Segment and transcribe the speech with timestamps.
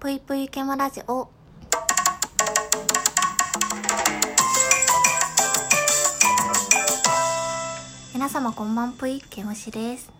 [0.00, 1.28] ぷいぷいけまラジオ。
[8.14, 10.12] 皆様こんばんぷいけむしです。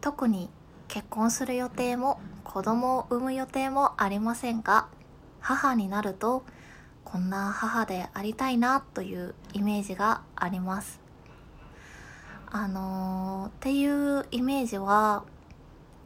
[0.00, 0.50] 特に
[0.88, 4.88] 結婚する予定も子供を産む予定もありませんが
[5.38, 6.42] 母になると
[7.04, 10.98] こんな母でありたいなというイメージがあります。
[12.50, 15.22] あのー、っていうイメージは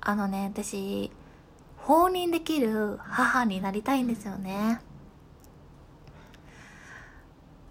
[0.03, 1.11] あのね私
[1.83, 4.81] 放任できる母になりたいんですよね。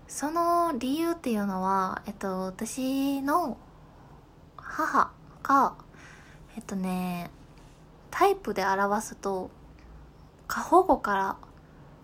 [0.07, 3.57] その理由っていうのはえっと私の
[4.57, 5.11] 母
[5.43, 5.75] が
[6.57, 7.29] えっとね
[8.11, 9.49] タイプで表すと
[10.47, 11.37] 過保護から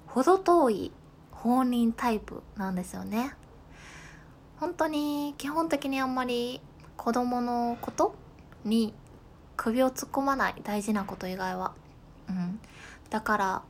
[0.07, 0.91] 程遠い
[1.31, 3.33] 放任タイプなんですよね。
[4.57, 6.61] 本当に基本的にあんまり
[6.95, 8.15] 子供のこと
[8.63, 8.93] に
[9.57, 11.73] 首を突っ込まない大事なこと以外は
[12.29, 12.59] うん。
[13.09, 13.61] だから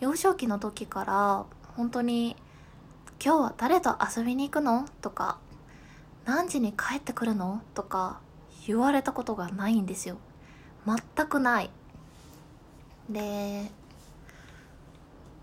[0.00, 1.44] 幼少期の時から
[1.76, 2.36] 本当に
[3.24, 5.38] 「今日は誰と遊びに行くの?」とか
[6.24, 8.20] 「何時に帰ってくるの?」とか
[8.66, 10.18] 言われたことがないんですよ。
[10.86, 11.70] 全くない。
[13.08, 13.70] で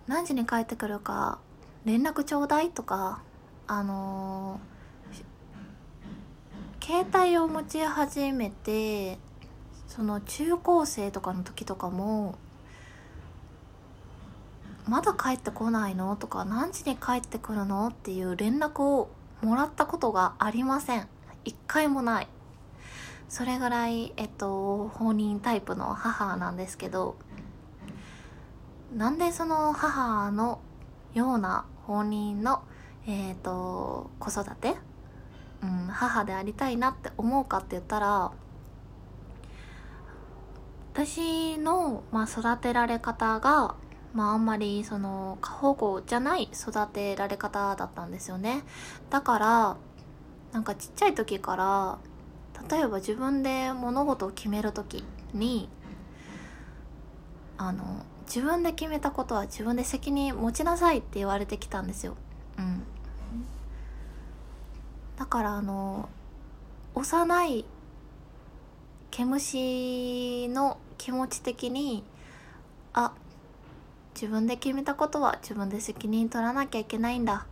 [0.07, 1.39] 何時に帰ってくるか
[1.83, 2.72] 連絡ちょうだい？
[2.72, 3.22] とか
[3.67, 9.19] あのー、携帯を持ち始めて
[9.98, 12.36] その中高生とかの時とかも
[14.88, 16.16] まだ帰ってこないの？
[16.16, 17.88] とか何時に帰ってくるの？
[17.88, 19.09] っていう連絡を
[19.42, 21.08] もらったことがありません。
[21.45, 22.28] 一回もない。
[23.28, 27.18] それぐらいえっと放任タイプの母なんですけど
[28.95, 30.59] なんでその母の
[31.16, 32.62] ような放任の
[33.08, 34.75] えっ、と子育て、
[35.64, 38.31] うん、母でありたいなって思うかって言ったら
[40.98, 43.76] 私の、まあ、育てられ方が、
[44.16, 48.64] まあ、あんまりその過保護じゃない育てられ方だったんですよね。
[49.12, 49.78] だから
[50.53, 52.00] なんかちっちゃい時から
[52.68, 55.03] 例えば自分で物事を決める時
[55.36, 55.69] に
[57.59, 62.16] あの自分で決めたことは自分で責任持ちなさいって言われてきたんですよ。
[62.57, 62.81] うん。
[65.16, 66.09] だからあの
[66.96, 67.66] 幼い
[69.12, 72.03] 毛虫の気持ち的に
[72.94, 73.13] あ
[74.16, 77.46] 自分で決めたことは自分で責任取らなきゃいけないんだ。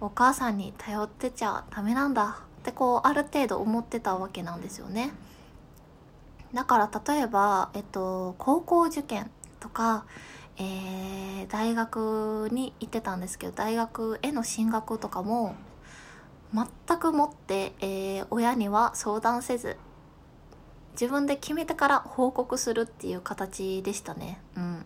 [0.00, 2.40] お母さんに頼ってちゃダメなんだ。
[2.60, 5.12] ってこうある程度思ってたわけなんですよね。
[6.54, 10.06] だから例えば、えっと、高校受験とか、
[10.56, 15.54] えー、大学に行ってたんですけど大学への進学とかも
[16.54, 19.76] 全くもって、えー、親には相談せず
[21.00, 24.40] 自分で決めてから報告するっていう形でしたね。
[24.56, 24.84] うん。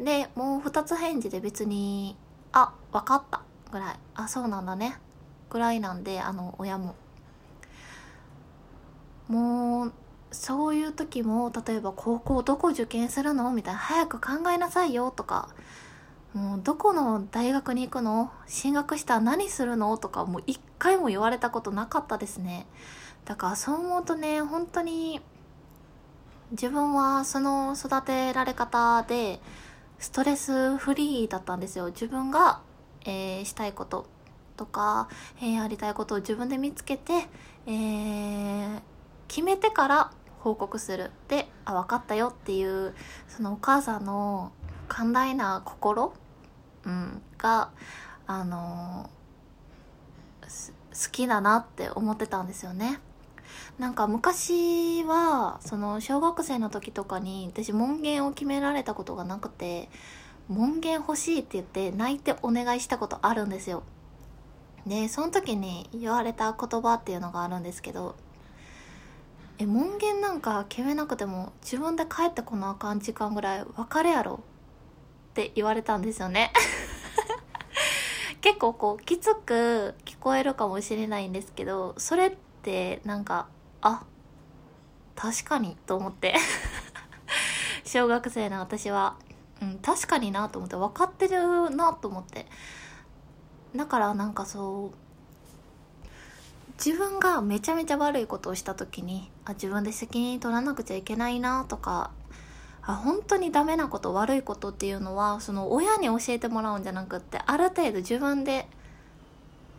[0.00, 2.16] でもう2つ返事で別に
[2.52, 4.98] 「あ分かった」ぐらい「あそうなんだね」
[5.50, 6.94] ぐらいなんであの親も。
[9.28, 9.92] もう
[10.32, 13.52] そういう時も例えば高校どこ受験するの？
[13.52, 13.80] みたいな。
[13.80, 15.48] 早く考えなさいよとか。
[16.32, 18.32] もうどこの大学に行くの？
[18.46, 19.96] 進学したら何するの？
[19.98, 22.66] とかもう一回も言われたことなかったですね。
[23.24, 25.22] だからそう思うとね本当に
[26.54, 29.40] 自分はその育てられ方で
[29.98, 32.60] ストレスフリーだったんですよ自分が、
[33.04, 34.06] えー、したいこと
[34.56, 35.08] とか、
[35.40, 37.12] えー、やりたいことを自分で見つけて、
[37.66, 38.80] えー、
[39.26, 42.94] 決めてから報告するであ分かったよっていう
[43.26, 44.52] そのお母さんの
[44.86, 46.14] 寛大な心、
[46.84, 47.70] うん、が
[48.28, 49.10] あの
[50.42, 53.00] 好きだなって思ってたんですよね。
[53.78, 59.88] なんか昔はその小学生の時とかに私門限を決められたことがなくて
[60.48, 63.82] 門限欲しいって言って泣いてお願いしたことあるんですよ。
[64.86, 68.16] でその時に言われた言葉っていうのがあるんですけど
[69.58, 74.40] え門限なんか決めなくても自分で帰ってこなあかん時間ぐらい分かるやろ
[75.30, 76.52] って言われたんですよね。
[78.42, 83.48] 結構こうきつく聞こえるかもしれないんですけどそれってってなんか
[83.82, 84.04] あ
[85.14, 86.34] 確かにと思って。
[87.84, 89.16] 小学生の私は、
[89.60, 92.46] うん、確かになと思って分かってるなと思って。
[93.76, 96.08] だからなんかそう
[96.82, 102.10] 自分がめちゃめちゃ悪いことをした時にあ自分で責任取らなくちゃいけないなとか
[102.82, 108.66] あ本当にダメなこと悪いことっていうのはその親に教えてもらうんじゃなくってある程度自分で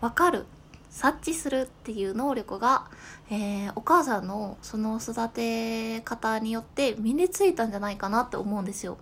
[0.01, 0.45] 分かる
[0.89, 2.85] 察知するっていう能力が、
[3.29, 8.97] えー、お母さんのその育て方によって身についたんじゃないかなって思うんですよ。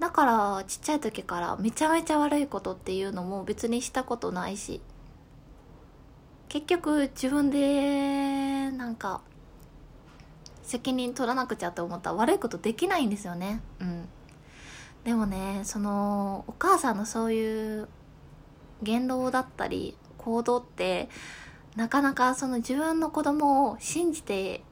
[0.00, 4.80] だからちっちゃい時からめちゃめちゃ悪いことっていうのも別にしたことないし
[6.48, 9.20] 結局自分でなんか
[10.62, 14.08] 責任取らなくちゃって思ったら悪いことできないんですよねうん
[15.04, 17.88] でもねそのお母さんのそういう
[18.82, 21.08] 言動だったり行動って
[21.76, 24.62] なかなかその自分の子供を信じて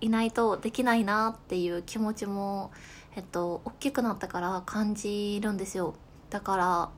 [0.00, 2.70] いないとできないなっていう気持ちも
[3.14, 5.94] えっと大きくなったから感じるんですよ。
[6.30, 6.90] だから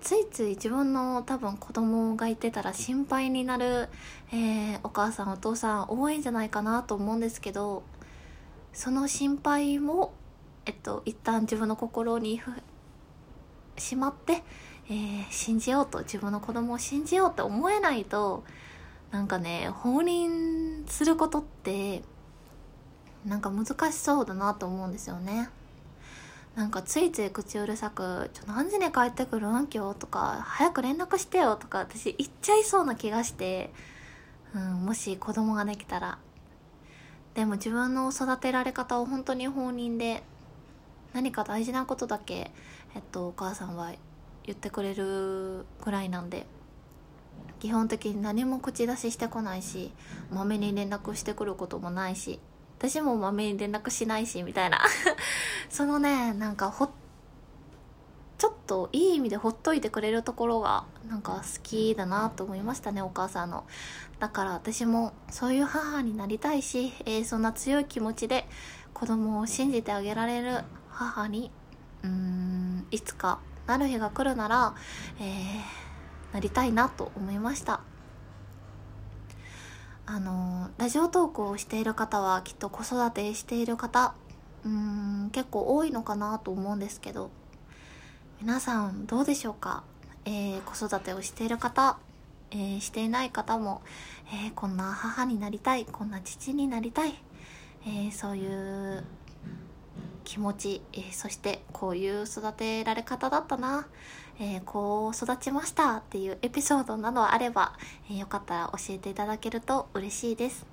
[0.00, 3.88] ついつい自分の多分子供がいてたら心配になる、
[4.32, 7.82] えー、お母さんお父さん多いんじゃないかなと思うんですけど
[8.72, 10.12] その心配も
[10.66, 12.40] えっと一旦自分の心に
[13.76, 14.42] しまって、
[14.90, 18.44] えー、信じようと自分の子供を信じようって思えないと
[19.10, 22.02] なんかね放任することって
[23.26, 25.50] なんか難しそうだなと思うんですよね。
[26.54, 29.68] なんかついつい口うるさく「ちょ何時に帰ってくるん？
[29.72, 33.72] 今日」とか「早く連絡してよ」とか私言っちゃいそうな気がして、
[34.54, 36.18] うん、もし子供ができたら。
[37.34, 40.24] でも自分の育てられ方を本当に放任で
[41.12, 42.50] 何か大事なことだけ、
[42.96, 43.92] えっと、お母さんは
[44.48, 46.46] 言ってくれるぐらいなんで
[47.60, 49.92] 基本的に何も口出ししてこないし
[50.30, 52.40] まめに連絡してくることもないし
[52.78, 54.80] 私もまめに連絡しないしみたいな。
[55.68, 56.88] そのねなんかほ
[58.38, 63.66] ちょっといい意味でほっといてくれるところがなんか好きだなと思いましたねお母さんの。
[64.18, 68.48] だから私もそういう母になりたいし、えー、そんな強い気持ちで
[68.94, 71.50] 子供を信じてあげられる母に
[72.02, 74.74] うーんいつかなる日が来るなら、
[75.20, 77.80] えー、なりたいなと思いました。
[80.06, 84.14] あのラジオ投稿をしている方はきっと子育てしている方
[84.64, 87.30] うん結構多いのかなと思うんですけど
[88.40, 89.84] 皆さんどうでしょうか、
[90.24, 91.98] えー、子育てをしている方、
[92.50, 93.82] えー、していない方も、
[94.32, 97.22] えー、こんな母になりたいこんな父になりたい、
[97.86, 99.04] えそういう
[100.28, 103.88] 気持ち、えー、そしてこういう育てられ方だったな、
[104.38, 107.72] えー、こう育ちましたっていうエピソードなどあれば、
[108.10, 110.66] えー、よかったら教えていただけると嬉しいです。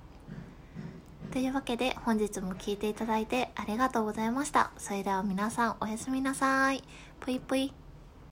[1.32, 4.72] というわけで本日も聴いていただいてありがとうございました。
[4.76, 6.84] それでは皆さんおやすみなさい。
[7.20, 7.85] ぷいぷい。